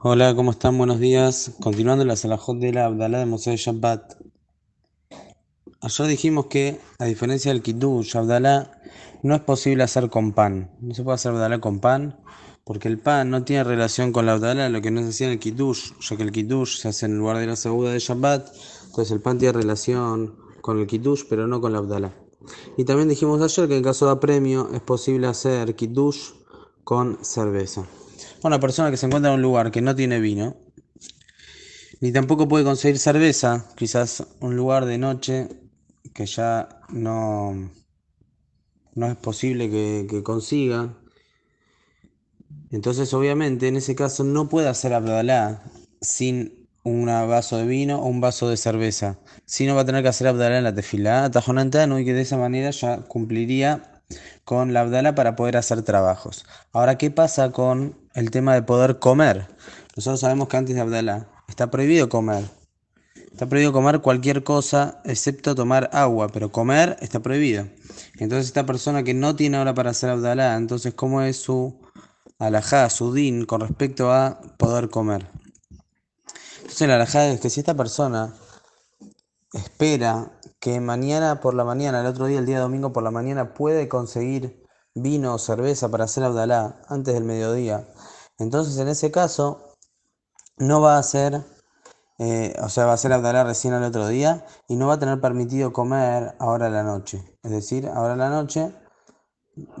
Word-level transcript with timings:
Hola, 0.00 0.32
¿cómo 0.36 0.52
están? 0.52 0.78
Buenos 0.78 1.00
días. 1.00 1.56
Continuando 1.58 2.04
la 2.04 2.14
salahot 2.14 2.56
de 2.58 2.72
la 2.72 2.84
Abdalá 2.84 3.18
de 3.18 3.26
Moshe 3.26 3.56
Shabbat. 3.56 4.14
Ayer 5.80 6.06
dijimos 6.06 6.46
que, 6.46 6.80
a 7.00 7.04
diferencia 7.06 7.52
del 7.52 7.62
Kiddush, 7.62 8.16
Abdalá 8.16 8.80
no 9.24 9.34
es 9.34 9.40
posible 9.40 9.82
hacer 9.82 10.08
con 10.08 10.34
pan. 10.34 10.70
No 10.80 10.94
se 10.94 11.02
puede 11.02 11.16
hacer 11.16 11.32
Abdalá 11.32 11.60
con 11.60 11.80
pan, 11.80 12.20
porque 12.62 12.86
el 12.86 13.00
pan 13.00 13.28
no 13.30 13.42
tiene 13.42 13.64
relación 13.64 14.12
con 14.12 14.24
la 14.24 14.34
Abdalá, 14.34 14.68
lo 14.68 14.80
que 14.80 14.92
no 14.92 15.02
se 15.02 15.08
hacía 15.08 15.26
en 15.26 15.32
el 15.32 15.38
Kiddush, 15.40 15.90
ya 15.98 16.16
que 16.16 16.22
el 16.22 16.30
Kiddush 16.30 16.78
se 16.78 16.86
hace 16.86 17.06
en 17.06 17.12
el 17.14 17.18
lugar 17.18 17.38
de 17.38 17.48
la 17.48 17.56
segunda 17.56 17.90
de 17.90 17.98
Shabbat. 17.98 18.54
Entonces 18.86 19.10
el 19.10 19.20
pan 19.20 19.38
tiene 19.38 19.58
relación 19.58 20.36
con 20.60 20.78
el 20.78 20.86
Kiddush, 20.86 21.24
pero 21.28 21.48
no 21.48 21.60
con 21.60 21.72
la 21.72 21.78
Abdalá. 21.78 22.14
Y 22.76 22.84
también 22.84 23.08
dijimos 23.08 23.42
ayer 23.42 23.68
que 23.68 23.76
en 23.76 23.82
caso 23.82 24.06
de 24.06 24.12
apremio 24.12 24.70
es 24.72 24.80
posible 24.80 25.26
hacer 25.26 25.74
Kiddush 25.74 26.34
con 26.84 27.18
cerveza. 27.22 27.84
Una 28.42 28.60
persona 28.60 28.90
que 28.90 28.96
se 28.96 29.06
encuentra 29.06 29.30
en 29.30 29.36
un 29.36 29.42
lugar 29.42 29.70
que 29.70 29.80
no 29.80 29.96
tiene 29.96 30.20
vino, 30.20 30.56
ni 32.00 32.12
tampoco 32.12 32.46
puede 32.46 32.64
conseguir 32.64 32.98
cerveza, 32.98 33.66
quizás 33.76 34.24
un 34.40 34.56
lugar 34.56 34.86
de 34.86 34.98
noche 34.98 35.48
que 36.14 36.26
ya 36.26 36.68
no, 36.90 37.70
no 38.94 39.06
es 39.06 39.16
posible 39.16 39.68
que, 39.70 40.22
consiga. 40.22 40.94
Entonces, 42.70 43.12
obviamente, 43.14 43.66
en 43.66 43.76
ese 43.76 43.96
caso 43.96 44.22
no 44.22 44.48
puede 44.48 44.68
hacer 44.68 44.92
Abdalá 44.92 45.64
sin 46.00 46.68
un 46.84 47.06
vaso 47.06 47.56
de 47.56 47.66
vino 47.66 48.00
o 48.00 48.06
un 48.06 48.20
vaso 48.20 48.48
de 48.48 48.56
cerveza. 48.56 49.18
Sino 49.46 49.74
va 49.74 49.82
a 49.82 49.84
tener 49.84 50.02
que 50.02 50.08
hacer 50.08 50.28
Abdalá 50.28 50.58
en 50.58 50.64
la 50.64 50.74
tefilá, 50.74 51.30
tajonantano, 51.30 51.98
y 51.98 52.04
que 52.04 52.14
de 52.14 52.22
esa 52.22 52.36
manera 52.36 52.70
ya 52.70 52.98
cumpliría 53.02 53.97
con 54.44 54.72
la 54.72 54.80
Abdala 54.80 55.14
para 55.14 55.36
poder 55.36 55.56
hacer 55.56 55.82
trabajos. 55.82 56.46
Ahora, 56.72 56.96
¿qué 56.98 57.10
pasa 57.10 57.52
con 57.52 57.98
el 58.14 58.30
tema 58.30 58.54
de 58.54 58.62
poder 58.62 58.98
comer? 58.98 59.46
Nosotros 59.96 60.20
sabemos 60.20 60.48
que 60.48 60.56
antes 60.56 60.74
de 60.74 60.80
Abdala 60.80 61.28
está 61.48 61.70
prohibido 61.70 62.08
comer. 62.08 62.44
Está 63.32 63.46
prohibido 63.46 63.72
comer 63.72 64.00
cualquier 64.00 64.42
cosa 64.42 65.00
excepto 65.04 65.54
tomar 65.54 65.90
agua, 65.92 66.28
pero 66.28 66.50
comer 66.50 66.96
está 67.00 67.20
prohibido. 67.20 67.68
Entonces 68.18 68.46
esta 68.46 68.66
persona 68.66 69.02
que 69.02 69.14
no 69.14 69.36
tiene 69.36 69.58
ahora 69.58 69.74
para 69.74 69.90
hacer 69.90 70.10
Abdalá, 70.10 70.56
entonces 70.56 70.94
¿cómo 70.94 71.22
es 71.22 71.36
su 71.36 71.80
alajá, 72.38 72.90
su 72.90 73.12
din 73.12 73.44
con 73.44 73.60
respecto 73.60 74.12
a 74.12 74.40
poder 74.56 74.88
comer? 74.88 75.26
Entonces 76.62 76.88
la 76.88 76.96
alajá 76.96 77.28
es 77.28 77.40
que 77.40 77.50
si 77.50 77.60
esta 77.60 77.74
persona 77.74 78.34
espera 79.52 80.32
que 80.60 80.80
mañana 80.80 81.40
por 81.40 81.54
la 81.54 81.64
mañana, 81.64 82.00
el 82.00 82.06
otro 82.06 82.26
día, 82.26 82.38
el 82.38 82.46
día 82.46 82.60
domingo 82.60 82.92
por 82.92 83.02
la 83.02 83.10
mañana, 83.10 83.54
puede 83.54 83.88
conseguir 83.88 84.64
vino 84.94 85.34
o 85.34 85.38
cerveza 85.38 85.88
para 85.88 86.04
hacer 86.04 86.24
Abdalá 86.24 86.82
antes 86.88 87.14
del 87.14 87.24
mediodía. 87.24 87.88
Entonces, 88.38 88.78
en 88.78 88.88
ese 88.88 89.10
caso, 89.10 89.74
no 90.56 90.80
va 90.80 90.96
a 90.96 90.98
hacer, 90.98 91.44
eh, 92.18 92.54
o 92.62 92.68
sea, 92.68 92.86
va 92.86 92.92
a 92.92 92.94
hacer 92.94 93.12
Abdalá 93.12 93.44
recién 93.44 93.74
al 93.74 93.84
otro 93.84 94.08
día 94.08 94.44
y 94.68 94.76
no 94.76 94.88
va 94.88 94.94
a 94.94 94.98
tener 94.98 95.20
permitido 95.20 95.72
comer 95.72 96.34
ahora 96.38 96.66
a 96.66 96.70
la 96.70 96.82
noche. 96.82 97.22
Es 97.42 97.50
decir, 97.50 97.88
ahora 97.88 98.14
a 98.14 98.16
la 98.16 98.30
noche 98.30 98.72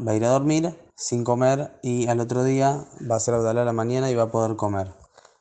va 0.06 0.12
a 0.12 0.14
ir 0.14 0.24
a 0.24 0.30
dormir 0.30 0.76
sin 0.96 1.24
comer 1.24 1.78
y 1.82 2.08
al 2.08 2.20
otro 2.20 2.44
día 2.44 2.84
va 3.08 3.14
a 3.14 3.18
hacer 3.18 3.34
Abdalá 3.34 3.62
a 3.62 3.64
la 3.64 3.72
mañana 3.72 4.10
y 4.10 4.14
va 4.14 4.24
a 4.24 4.30
poder 4.30 4.56
comer. 4.56 4.92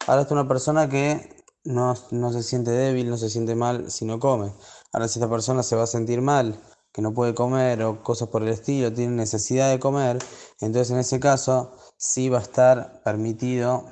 Ahora 0.08 0.21
es 0.21 0.31
una 0.31 0.47
persona 0.47 0.89
que 0.89 1.36
no, 1.67 1.95
no 2.11 2.31
se 2.31 2.43
siente 2.43 2.71
débil, 2.71 3.09
no 3.09 3.17
se 3.17 3.29
siente 3.29 3.55
mal 3.55 3.91
si 3.91 4.05
no 4.05 4.19
come. 4.19 4.53
Ahora, 4.93 5.07
si 5.07 5.19
esta 5.19 5.29
persona 5.29 5.63
se 5.63 5.75
va 5.75 5.83
a 5.83 5.87
sentir 5.87 6.21
mal, 6.21 6.59
que 6.93 7.01
no 7.01 7.13
puede 7.13 7.35
comer 7.35 7.83
o 7.83 8.01
cosas 8.01 8.29
por 8.29 8.41
el 8.41 8.49
estilo, 8.49 8.91
tiene 8.93 9.15
necesidad 9.15 9.69
de 9.69 9.79
comer, 9.79 10.17
entonces 10.61 10.91
en 10.91 10.99
ese 10.99 11.19
caso 11.19 11.73
sí 11.97 12.29
va 12.29 12.39
a 12.39 12.41
estar 12.41 13.01
permitido 13.03 13.85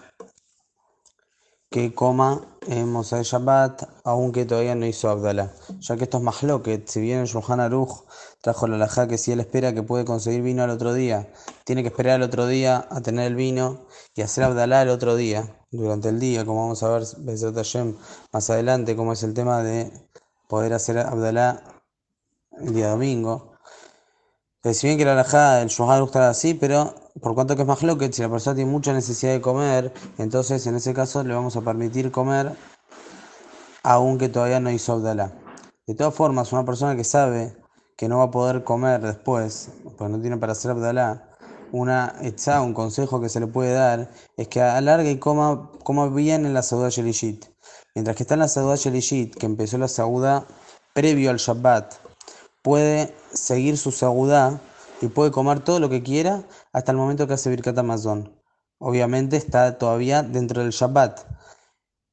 que 1.69 1.93
coma 1.93 2.41
en 2.67 2.89
Mosai 2.89 3.23
Shabbat, 3.23 3.83
aunque 4.05 4.45
todavía 4.45 4.75
no 4.75 4.85
hizo 4.85 5.09
Abdalá. 5.09 5.51
Ya 5.81 5.97
que 5.97 6.05
esto 6.05 6.21
es 6.25 6.61
que 6.63 6.83
si 6.87 7.01
bien 7.01 7.19
el 7.19 7.27
Shulchan 7.27 7.59
trajo 8.41 8.67
la 8.67 8.77
laja 8.77 9.07
que 9.07 9.17
si 9.17 9.33
él 9.33 9.41
espera 9.41 9.73
que 9.73 9.83
puede 9.83 10.05
conseguir 10.05 10.41
vino 10.41 10.63
al 10.63 10.69
otro 10.69 10.93
día, 10.93 11.27
tiene 11.65 11.81
que 11.81 11.89
esperar 11.89 12.15
al 12.15 12.21
otro 12.21 12.47
día 12.47 12.87
a 12.89 13.01
tener 13.01 13.25
el 13.27 13.35
vino 13.35 13.87
y 14.15 14.21
hacer 14.21 14.43
Abdalá 14.43 14.83
el 14.83 14.89
otro 14.89 15.15
día, 15.15 15.59
durante 15.71 16.09
el 16.09 16.19
día, 16.19 16.45
como 16.45 16.61
vamos 16.61 16.83
a 16.83 16.89
ver 16.89 17.03
más 18.31 18.49
adelante, 18.49 18.95
como 18.95 19.13
es 19.13 19.23
el 19.23 19.33
tema 19.33 19.61
de 19.63 19.91
poder 20.47 20.73
hacer 20.73 20.99
Abdalá 20.99 21.63
el 22.59 22.73
día 22.73 22.89
domingo. 22.89 23.57
Que 24.61 24.73
si 24.73 24.87
bien 24.87 24.97
que 24.97 25.05
la 25.05 25.13
alajada 25.13 25.59
del 25.59 25.69
Shuhar 25.69 26.01
está 26.03 26.29
así, 26.29 26.53
pero 26.53 26.95
por 27.21 27.35
cuanto 27.35 27.55
que 27.55 27.63
es 27.63 27.67
más 27.67 27.79
que 27.79 28.13
si 28.13 28.21
la 28.21 28.29
persona 28.29 28.55
tiene 28.55 28.71
mucha 28.71 28.93
necesidad 28.93 29.33
de 29.33 29.41
comer, 29.41 29.91
entonces 30.17 30.65
en 30.67 30.75
ese 30.75 30.93
caso 30.93 31.23
le 31.23 31.33
vamos 31.33 31.55
a 31.55 31.61
permitir 31.61 32.11
comer 32.11 32.55
aunque 33.83 34.29
todavía 34.29 34.59
no 34.59 34.71
hizo 34.71 34.93
Abdalá. 34.93 35.31
De 35.85 35.93
todas 35.93 36.15
formas, 36.15 36.51
una 36.51 36.65
persona 36.65 36.95
que 36.95 37.03
sabe 37.03 37.55
que 37.95 38.09
no 38.09 38.17
va 38.17 38.25
a 38.25 38.31
poder 38.31 38.63
comer 38.63 39.01
después, 39.01 39.69
pues 39.97 40.09
no 40.09 40.19
tiene 40.19 40.37
para 40.37 40.53
hacer 40.53 40.71
Abdalá, 40.71 41.34
una 41.75 42.15
etza, 42.21 42.61
un 42.61 42.73
consejo 42.73 43.19
que 43.19 43.27
se 43.27 43.41
le 43.41 43.47
puede 43.47 43.73
dar, 43.73 44.09
es 44.37 44.47
que 44.47 44.61
alargue 44.61 45.11
y 45.11 45.19
coma, 45.19 45.71
coma 45.83 46.07
bien 46.07 46.45
en 46.45 46.53
la 46.53 46.63
Sauda 46.63 46.89
Shelishit. 46.89 47.45
Mientras 47.93 48.15
que 48.15 48.23
está 48.23 48.35
en 48.35 48.39
la 48.39 48.47
Sauda 48.47 48.77
Shelishit, 48.77 49.35
que 49.35 49.45
empezó 49.45 49.77
la 49.77 49.89
Sauda 49.89 50.47
previo 50.93 51.29
al 51.29 51.37
Shabbat, 51.37 51.95
puede 52.61 53.13
seguir 53.33 53.77
su 53.77 53.91
Sauda 53.91 54.61
y 55.01 55.07
puede 55.07 55.31
comer 55.31 55.59
todo 55.59 55.81
lo 55.81 55.89
que 55.89 56.01
quiera 56.01 56.43
hasta 56.71 56.93
el 56.93 56.97
momento 56.97 57.27
que 57.27 57.33
hace 57.33 57.49
Birkat 57.49 57.77
Amazon. 57.77 58.33
Obviamente 58.79 59.35
está 59.35 59.77
todavía 59.77 60.23
dentro 60.23 60.61
del 60.61 60.71
Shabbat. 60.71 61.19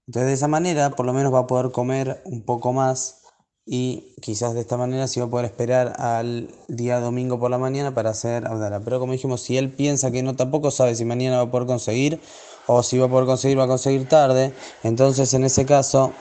Entonces 0.08 0.26
de 0.26 0.32
esa 0.32 0.48
manera 0.48 0.90
por 0.90 1.06
lo 1.06 1.12
menos 1.12 1.32
va 1.32 1.40
a 1.40 1.46
poder 1.46 1.70
comer 1.70 2.20
un 2.24 2.44
poco 2.44 2.72
más 2.72 3.21
y 3.64 4.14
quizás 4.20 4.54
de 4.54 4.60
esta 4.60 4.76
manera 4.76 5.06
sí 5.06 5.20
va 5.20 5.26
a 5.26 5.30
poder 5.30 5.46
esperar 5.46 5.94
al 6.00 6.48
día 6.68 7.00
domingo 7.00 7.38
por 7.38 7.50
la 7.50 7.58
mañana 7.58 7.94
para 7.94 8.10
hacer 8.10 8.46
Abdala. 8.46 8.80
Pero 8.80 8.98
como 8.98 9.12
dijimos, 9.12 9.40
si 9.40 9.56
él 9.56 9.70
piensa 9.70 10.10
que 10.10 10.22
no 10.22 10.34
tampoco 10.34 10.70
sabe 10.70 10.94
si 10.94 11.04
mañana 11.04 11.36
va 11.36 11.44
a 11.44 11.50
poder 11.50 11.66
conseguir 11.66 12.20
o 12.66 12.82
si 12.82 12.98
va 12.98 13.06
a 13.06 13.08
poder 13.08 13.26
conseguir, 13.26 13.58
va 13.58 13.64
a 13.64 13.68
conseguir 13.68 14.08
tarde, 14.08 14.52
entonces 14.82 15.32
en 15.34 15.44
ese 15.44 15.66
caso 15.66 16.12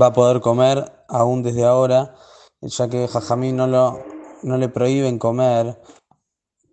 va 0.00 0.06
a 0.06 0.12
poder 0.12 0.40
comer 0.40 0.92
aún 1.08 1.42
desde 1.42 1.64
ahora, 1.64 2.14
ya 2.62 2.88
que 2.88 3.08
Jajamí 3.08 3.52
no, 3.52 3.66
lo, 3.66 4.02
no 4.42 4.56
le 4.56 4.68
prohíben 4.68 5.18
comer 5.18 5.78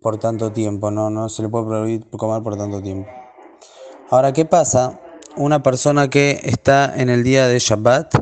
por 0.00 0.18
tanto 0.18 0.52
tiempo, 0.52 0.90
no, 0.90 1.10
no 1.10 1.28
se 1.28 1.42
le 1.42 1.48
puede 1.48 1.66
prohibir 1.66 2.10
comer 2.10 2.42
por 2.42 2.56
tanto 2.56 2.80
tiempo. 2.80 3.10
Ahora, 4.08 4.32
¿qué 4.32 4.44
pasa? 4.44 4.98
Una 5.36 5.62
persona 5.62 6.08
que 6.08 6.40
está 6.42 6.92
en 6.96 7.10
el 7.10 7.22
día 7.22 7.46
de 7.46 7.58
Shabbat, 7.58 8.14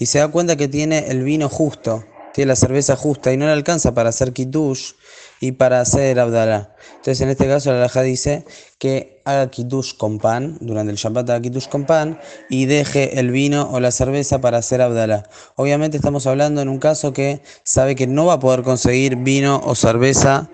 y 0.00 0.06
se 0.06 0.18
da 0.18 0.28
cuenta 0.28 0.56
que 0.56 0.66
tiene 0.66 1.10
el 1.10 1.22
vino 1.22 1.50
justo, 1.50 2.04
tiene 2.32 2.48
la 2.48 2.56
cerveza 2.56 2.96
justa 2.96 3.32
y 3.32 3.36
no 3.36 3.44
le 3.44 3.52
alcanza 3.52 3.92
para 3.92 4.08
hacer 4.08 4.32
kiddush 4.32 4.92
y 5.40 5.52
para 5.52 5.82
hacer 5.82 6.18
abdalá. 6.18 6.74
Entonces 6.96 7.20
en 7.20 7.28
este 7.28 7.46
caso 7.46 7.70
la 7.70 7.80
laja 7.80 8.00
dice 8.00 8.46
que 8.78 9.20
haga 9.26 9.50
kiddush 9.50 9.94
con 9.98 10.18
pan, 10.18 10.56
durante 10.62 10.90
el 10.90 10.96
Shabbat 10.96 11.28
haga 11.28 11.42
kiddush 11.42 11.68
con 11.68 11.84
pan 11.84 12.18
y 12.48 12.64
deje 12.64 13.20
el 13.20 13.30
vino 13.30 13.68
o 13.70 13.78
la 13.78 13.90
cerveza 13.90 14.40
para 14.40 14.56
hacer 14.58 14.80
abdalá. 14.80 15.28
Obviamente 15.56 15.98
estamos 15.98 16.26
hablando 16.26 16.62
en 16.62 16.70
un 16.70 16.78
caso 16.78 17.12
que 17.12 17.42
sabe 17.62 17.94
que 17.94 18.06
no 18.06 18.24
va 18.24 18.34
a 18.34 18.40
poder 18.40 18.62
conseguir 18.62 19.16
vino 19.16 19.60
o 19.62 19.74
cerveza 19.74 20.48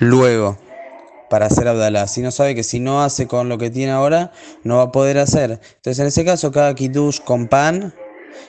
luego 0.00 0.58
para 1.30 1.46
hacer 1.46 1.68
Abdalá. 1.68 2.06
Si 2.06 2.22
no 2.22 2.30
sabe 2.30 2.54
que 2.54 2.64
si 2.64 2.80
no 2.80 3.02
hace 3.02 3.26
con 3.26 3.50
lo 3.50 3.58
que 3.58 3.68
tiene 3.68 3.92
ahora, 3.92 4.32
no 4.64 4.78
va 4.78 4.84
a 4.84 4.92
poder 4.92 5.18
hacer. 5.18 5.60
Entonces, 5.76 5.98
en 5.98 6.06
ese 6.06 6.24
caso, 6.24 6.50
cada 6.50 6.74
kiddush 6.74 7.20
con 7.20 7.48
pan 7.48 7.92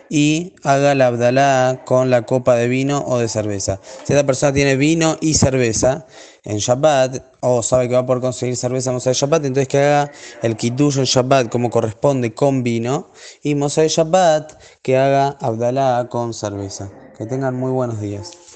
y 0.09 0.53
haga 0.63 0.95
la 0.95 1.07
Abdalá 1.07 1.83
con 1.85 2.09
la 2.09 2.23
copa 2.25 2.55
de 2.55 2.67
vino 2.67 3.03
o 3.05 3.17
de 3.19 3.27
cerveza. 3.27 3.79
Si 4.03 4.13
esta 4.13 4.25
persona 4.25 4.53
tiene 4.53 4.75
vino 4.75 5.17
y 5.21 5.33
cerveza 5.33 6.05
en 6.43 6.57
Shabbat, 6.57 7.23
o 7.41 7.61
sabe 7.61 7.87
que 7.87 7.95
va 7.95 8.01
a 8.01 8.19
conseguir 8.19 8.55
cerveza 8.55 8.89
en 8.89 8.95
Mosai 8.95 9.13
Shabbat, 9.13 9.45
entonces 9.45 9.67
que 9.67 9.77
haga 9.79 10.11
el 10.41 10.55
Kiddush 10.55 10.97
en 10.97 11.05
Shabbat 11.05 11.49
como 11.49 11.69
corresponde 11.69 12.33
con 12.33 12.63
vino, 12.63 13.11
y 13.43 13.55
Mosai 13.55 13.87
Shabbat 13.87 14.53
que 14.81 14.97
haga 14.97 15.37
Abdalá 15.39 16.07
con 16.09 16.33
cerveza. 16.33 16.89
Que 17.17 17.25
tengan 17.25 17.55
muy 17.55 17.71
buenos 17.71 17.99
días. 17.99 18.48